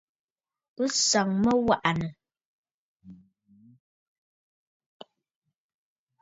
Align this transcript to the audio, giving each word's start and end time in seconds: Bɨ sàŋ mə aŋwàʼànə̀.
Bɨ 0.75 0.83
sàŋ 1.07 1.27
mə 1.41 1.49
aŋwàʼànə̀. 1.55 2.09